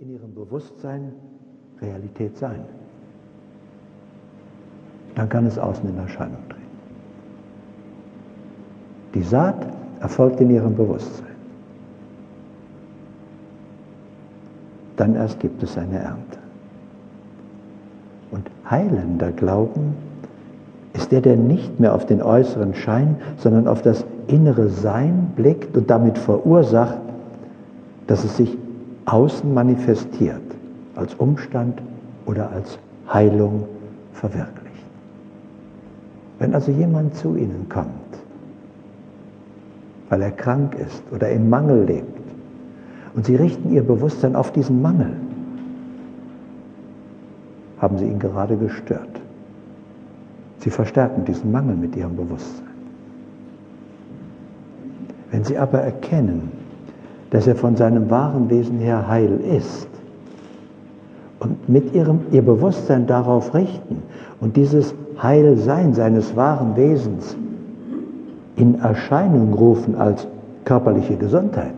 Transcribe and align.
in 0.00 0.12
ihrem 0.12 0.32
Bewusstsein 0.32 1.12
Realität 1.80 2.36
sein. 2.36 2.60
Dann 5.16 5.28
kann 5.28 5.44
es 5.44 5.58
außen 5.58 5.88
in 5.88 5.98
Erscheinung 5.98 6.38
treten. 6.48 6.62
Die 9.14 9.22
Saat 9.22 9.66
erfolgt 9.98 10.40
in 10.40 10.50
ihrem 10.50 10.76
Bewusstsein. 10.76 11.26
Dann 14.96 15.16
erst 15.16 15.40
gibt 15.40 15.62
es 15.64 15.76
eine 15.76 15.98
Ernte. 15.98 16.38
Und 18.30 18.48
heilender 18.70 19.32
Glauben 19.32 19.96
ist 20.92 21.10
der, 21.10 21.22
der 21.22 21.36
nicht 21.36 21.80
mehr 21.80 21.92
auf 21.92 22.06
den 22.06 22.22
äußeren 22.22 22.74
Schein, 22.74 23.16
sondern 23.36 23.66
auf 23.66 23.82
das 23.82 24.04
innere 24.28 24.68
Sein 24.68 25.32
blickt 25.34 25.76
und 25.76 25.90
damit 25.90 26.18
verursacht, 26.18 26.98
dass 28.06 28.22
es 28.22 28.36
sich 28.36 28.56
außen 29.12 29.52
manifestiert, 29.52 30.42
als 30.94 31.14
Umstand 31.14 31.80
oder 32.26 32.50
als 32.50 32.78
Heilung 33.12 33.64
verwirklicht. 34.12 34.58
Wenn 36.38 36.54
also 36.54 36.70
jemand 36.70 37.14
zu 37.14 37.34
Ihnen 37.36 37.66
kommt, 37.68 37.88
weil 40.08 40.22
er 40.22 40.30
krank 40.30 40.74
ist 40.74 41.02
oder 41.12 41.30
im 41.30 41.48
Mangel 41.48 41.84
lebt, 41.84 42.18
und 43.14 43.26
Sie 43.26 43.34
richten 43.34 43.72
Ihr 43.72 43.82
Bewusstsein 43.82 44.36
auf 44.36 44.52
diesen 44.52 44.80
Mangel, 44.80 45.12
haben 47.80 47.98
Sie 47.98 48.04
ihn 48.04 48.18
gerade 48.18 48.56
gestört. 48.56 49.20
Sie 50.58 50.70
verstärken 50.70 51.24
diesen 51.24 51.50
Mangel 51.50 51.76
mit 51.76 51.96
Ihrem 51.96 52.16
Bewusstsein. 52.16 52.66
Wenn 55.30 55.44
Sie 55.44 55.56
aber 55.58 55.80
erkennen, 55.80 56.52
dass 57.30 57.46
er 57.46 57.56
von 57.56 57.76
seinem 57.76 58.10
wahren 58.10 58.48
Wesen 58.50 58.78
her 58.78 59.06
heil 59.08 59.40
ist 59.40 59.88
und 61.40 61.68
mit 61.68 61.94
ihrem, 61.94 62.20
ihr 62.32 62.42
Bewusstsein 62.42 63.06
darauf 63.06 63.54
richten 63.54 64.02
und 64.40 64.56
dieses 64.56 64.94
Heilsein 65.22 65.94
seines 65.94 66.34
wahren 66.36 66.76
Wesens 66.76 67.36
in 68.56 68.80
Erscheinung 68.80 69.52
rufen 69.52 69.94
als 69.94 70.26
körperliche 70.64 71.16
Gesundheit, 71.16 71.74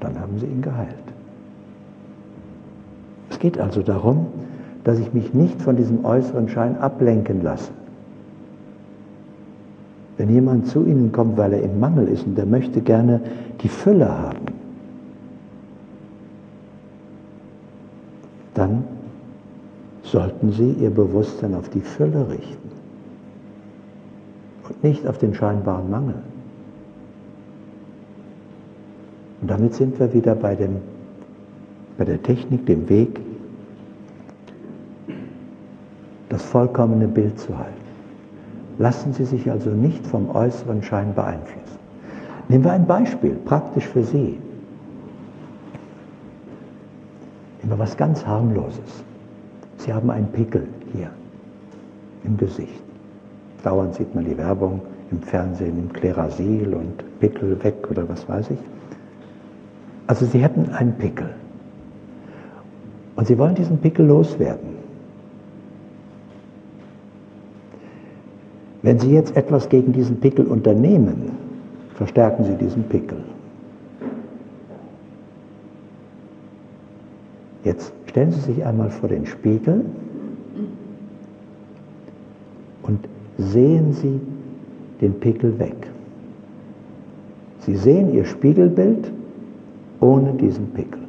dann 0.00 0.20
haben 0.20 0.38
sie 0.38 0.46
ihn 0.46 0.62
geheilt. 0.62 0.94
Es 3.30 3.38
geht 3.38 3.58
also 3.58 3.82
darum, 3.82 4.26
dass 4.84 4.98
ich 4.98 5.12
mich 5.12 5.34
nicht 5.34 5.60
von 5.62 5.76
diesem 5.76 6.04
äußeren 6.04 6.48
Schein 6.48 6.78
ablenken 6.78 7.42
lasse. 7.42 7.70
Wenn 10.18 10.30
jemand 10.30 10.66
zu 10.66 10.84
Ihnen 10.84 11.12
kommt, 11.12 11.36
weil 11.36 11.52
er 11.52 11.62
im 11.62 11.78
Mangel 11.78 12.08
ist 12.08 12.26
und 12.26 12.36
der 12.36 12.44
möchte 12.44 12.80
gerne 12.80 13.20
die 13.62 13.68
Fülle 13.68 14.08
haben, 14.08 14.46
dann 18.54 18.82
sollten 20.02 20.50
Sie 20.52 20.72
Ihr 20.72 20.90
Bewusstsein 20.90 21.54
auf 21.54 21.68
die 21.68 21.80
Fülle 21.80 22.28
richten 22.28 22.68
und 24.68 24.82
nicht 24.82 25.06
auf 25.06 25.18
den 25.18 25.34
scheinbaren 25.34 25.88
Mangel. 25.88 26.16
Und 29.40 29.48
damit 29.48 29.74
sind 29.74 30.00
wir 30.00 30.12
wieder 30.12 30.34
bei, 30.34 30.56
dem, 30.56 30.78
bei 31.96 32.04
der 32.04 32.20
Technik, 32.20 32.66
dem 32.66 32.88
Weg, 32.88 33.20
das 36.28 36.42
vollkommene 36.42 37.06
Bild 37.06 37.38
zu 37.38 37.56
halten. 37.56 37.87
Lassen 38.78 39.12
Sie 39.12 39.24
sich 39.24 39.50
also 39.50 39.70
nicht 39.70 40.06
vom 40.06 40.30
äußeren 40.34 40.82
Schein 40.82 41.14
beeinflussen. 41.14 41.78
Nehmen 42.48 42.64
wir 42.64 42.72
ein 42.72 42.86
Beispiel, 42.86 43.34
praktisch 43.44 43.86
für 43.86 44.04
Sie. 44.04 44.38
Nehmen 47.60 47.72
wir 47.72 47.78
was 47.78 47.96
ganz 47.96 48.24
harmloses. 48.24 49.04
Sie 49.78 49.92
haben 49.92 50.10
einen 50.10 50.28
Pickel 50.28 50.66
hier 50.92 51.10
im 52.24 52.36
Gesicht. 52.36 52.82
Dauernd 53.64 53.94
sieht 53.94 54.14
man 54.14 54.24
die 54.24 54.38
Werbung 54.38 54.80
im 55.10 55.22
Fernsehen, 55.22 55.78
im 55.78 55.92
Klerasil 55.92 56.72
und 56.74 57.20
Pickel 57.20 57.62
weg 57.64 57.86
oder 57.90 58.08
was 58.08 58.28
weiß 58.28 58.50
ich. 58.50 58.58
Also 60.06 60.24
Sie 60.24 60.38
hätten 60.38 60.70
einen 60.70 60.94
Pickel. 60.94 61.30
Und 63.16 63.26
Sie 63.26 63.36
wollen 63.36 63.56
diesen 63.56 63.78
Pickel 63.78 64.06
loswerden. 64.06 64.67
Wenn 68.88 68.98
Sie 69.00 69.12
jetzt 69.12 69.36
etwas 69.36 69.68
gegen 69.68 69.92
diesen 69.92 70.18
Pickel 70.18 70.46
unternehmen, 70.46 71.32
verstärken 71.96 72.44
Sie 72.44 72.54
diesen 72.54 72.84
Pickel. 72.84 73.18
Jetzt 77.64 77.92
stellen 78.06 78.32
Sie 78.32 78.40
sich 78.40 78.64
einmal 78.64 78.88
vor 78.88 79.10
den 79.10 79.26
Spiegel 79.26 79.84
und 82.82 83.00
sehen 83.36 83.92
Sie 83.92 84.22
den 85.02 85.20
Pickel 85.20 85.58
weg. 85.58 85.76
Sie 87.66 87.76
sehen 87.76 88.14
Ihr 88.14 88.24
Spiegelbild 88.24 89.12
ohne 90.00 90.32
diesen 90.32 90.68
Pickel. 90.68 91.02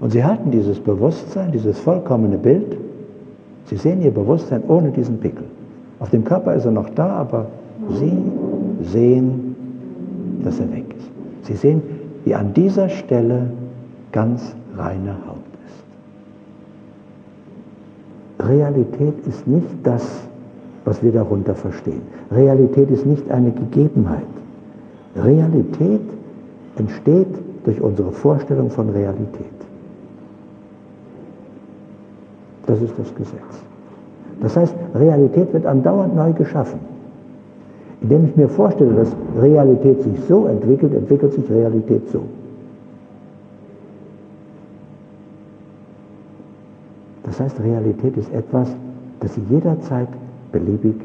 Und 0.00 0.12
Sie 0.12 0.24
halten 0.24 0.50
dieses 0.50 0.80
Bewusstsein, 0.80 1.52
dieses 1.52 1.78
vollkommene 1.78 2.38
Bild, 2.38 2.78
Sie 3.66 3.76
sehen 3.76 4.00
Ihr 4.00 4.12
Bewusstsein 4.12 4.62
ohne 4.66 4.92
diesen 4.92 5.20
Pickel. 5.20 5.44
Auf 6.02 6.10
dem 6.10 6.24
Körper 6.24 6.54
ist 6.54 6.64
er 6.64 6.72
noch 6.72 6.90
da, 6.90 7.06
aber 7.10 7.46
Sie 7.88 8.12
sehen, 8.82 9.54
dass 10.42 10.58
er 10.58 10.72
weg 10.72 10.84
ist. 10.98 11.08
Sie 11.46 11.54
sehen, 11.54 11.80
wie 12.24 12.34
an 12.34 12.52
dieser 12.54 12.88
Stelle 12.88 13.46
ganz 14.10 14.56
reine 14.76 15.14
Haut 15.28 15.36
ist. 18.40 18.48
Realität 18.48 19.14
ist 19.28 19.46
nicht 19.46 19.68
das, 19.84 20.22
was 20.84 21.00
wir 21.04 21.12
darunter 21.12 21.54
verstehen. 21.54 22.02
Realität 22.32 22.90
ist 22.90 23.06
nicht 23.06 23.30
eine 23.30 23.52
Gegebenheit. 23.52 24.26
Realität 25.14 26.02
entsteht 26.78 27.28
durch 27.64 27.80
unsere 27.80 28.10
Vorstellung 28.10 28.70
von 28.70 28.90
Realität. 28.90 29.46
Das 32.66 32.82
ist 32.82 32.94
das 32.98 33.14
Gesetz. 33.14 33.71
Das 34.42 34.56
heißt, 34.56 34.74
Realität 34.94 35.52
wird 35.52 35.66
andauernd 35.66 36.16
neu 36.16 36.32
geschaffen. 36.32 36.80
Indem 38.00 38.26
ich 38.26 38.36
mir 38.36 38.48
vorstelle, 38.48 38.92
dass 38.94 39.14
Realität 39.40 40.02
sich 40.02 40.18
so 40.28 40.46
entwickelt, 40.46 40.92
entwickelt 40.94 41.32
sich 41.32 41.48
Realität 41.48 42.08
so. 42.10 42.22
Das 47.22 47.40
heißt, 47.40 47.60
Realität 47.60 48.16
ist 48.16 48.32
etwas, 48.34 48.68
das 49.20 49.34
Sie 49.34 49.42
jederzeit 49.48 50.08
beliebig 50.50 50.96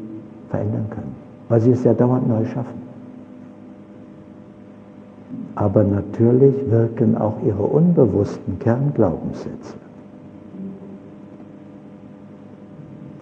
verändern 0.50 0.86
können, 0.90 1.14
weil 1.48 1.60
Sie 1.60 1.70
es 1.70 1.84
ja 1.84 1.94
dauernd 1.94 2.28
neu 2.28 2.44
schaffen. 2.44 2.88
Aber 5.54 5.84
natürlich 5.84 6.54
wirken 6.70 7.16
auch 7.16 7.34
Ihre 7.46 7.62
unbewussten 7.62 8.58
Kernglaubenssätze. 8.58 9.74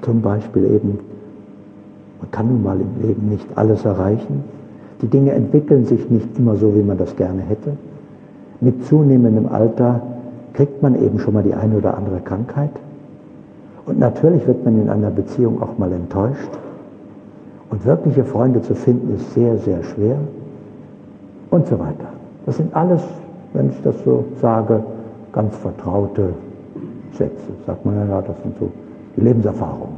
Zum 0.06 0.22
Beispiel 0.22 0.64
eben, 0.66 1.00
man 2.20 2.30
kann 2.30 2.46
nun 2.46 2.62
mal 2.62 2.78
im 2.80 3.08
Leben 3.08 3.28
nicht 3.28 3.44
alles 3.56 3.84
erreichen. 3.84 4.44
Die 5.02 5.08
Dinge 5.08 5.32
entwickeln 5.32 5.84
sich 5.84 6.08
nicht 6.08 6.38
immer 6.38 6.54
so, 6.54 6.76
wie 6.76 6.82
man 6.82 6.96
das 6.96 7.16
gerne 7.16 7.42
hätte. 7.42 7.72
Mit 8.60 8.86
zunehmendem 8.86 9.48
Alter 9.48 10.00
kriegt 10.52 10.80
man 10.80 10.94
eben 10.94 11.18
schon 11.18 11.34
mal 11.34 11.42
die 11.42 11.54
eine 11.54 11.78
oder 11.78 11.96
andere 11.98 12.20
Krankheit. 12.20 12.70
Und 13.84 13.98
natürlich 13.98 14.46
wird 14.46 14.64
man 14.64 14.80
in 14.80 14.88
einer 14.88 15.10
Beziehung 15.10 15.60
auch 15.60 15.76
mal 15.76 15.90
enttäuscht. 15.90 16.50
Und 17.70 17.84
wirkliche 17.84 18.22
Freunde 18.22 18.62
zu 18.62 18.76
finden 18.76 19.12
ist 19.16 19.34
sehr, 19.34 19.58
sehr 19.58 19.82
schwer. 19.82 20.18
Und 21.50 21.66
so 21.66 21.80
weiter. 21.80 22.12
Das 22.46 22.58
sind 22.58 22.76
alles, 22.76 23.02
wenn 23.54 23.70
ich 23.70 23.82
das 23.82 23.96
so 24.04 24.24
sage, 24.40 24.84
ganz 25.32 25.56
vertraute 25.56 26.28
Sätze. 27.10 27.50
Sagt 27.66 27.84
man 27.84 28.08
ja, 28.08 28.22
das 28.22 28.40
sind 28.44 28.56
so 28.60 28.70
Lebenserfahrung. 29.16 29.88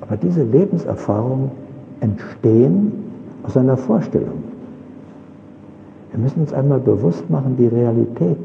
Aber 0.00 0.16
diese 0.16 0.42
Lebenserfahrungen 0.42 1.50
entstehen 2.00 2.92
aus 3.42 3.56
einer 3.56 3.76
Vorstellung. 3.76 4.44
Wir 6.10 6.20
müssen 6.20 6.40
uns 6.40 6.52
einmal 6.52 6.80
bewusst 6.80 7.28
machen, 7.30 7.54
wie 7.58 7.66
Realität 7.66 8.38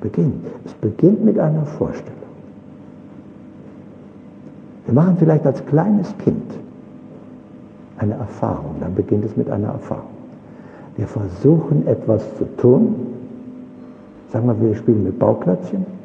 beginnt. 0.00 0.46
Es 0.64 0.72
beginnt 0.74 1.24
mit 1.24 1.38
einer 1.38 1.64
Vorstellung. 1.64 2.14
Wir 4.86 4.94
machen 4.94 5.16
vielleicht 5.18 5.46
als 5.46 5.64
kleines 5.66 6.16
Kind 6.18 6.50
eine 7.98 8.14
Erfahrung, 8.14 8.76
dann 8.80 8.94
beginnt 8.94 9.24
es 9.24 9.36
mit 9.36 9.50
einer 9.50 9.68
Erfahrung. 9.68 10.10
Wir 10.96 11.06
versuchen 11.06 11.86
etwas 11.86 12.22
zu 12.38 12.44
tun. 12.56 12.94
Sagen 14.32 14.46
wir, 14.46 14.60
wir 14.60 14.74
spielen 14.74 15.04
mit 15.04 15.18
Bauklötzchen 15.18 15.97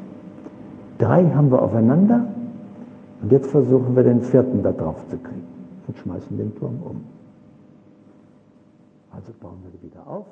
Drei 1.04 1.28
haben 1.34 1.50
wir 1.50 1.60
aufeinander 1.60 2.26
und 3.20 3.30
jetzt 3.30 3.50
versuchen 3.50 3.94
wir 3.94 4.04
den 4.04 4.22
vierten 4.22 4.62
da 4.62 4.72
drauf 4.72 5.06
zu 5.08 5.18
kriegen 5.18 5.46
und 5.86 5.98
schmeißen 5.98 6.34
den 6.34 6.54
Turm 6.54 6.80
um. 6.82 7.04
Also 9.10 9.30
bauen 9.38 9.58
wir 9.64 9.82
wieder 9.82 10.06
auf. 10.06 10.24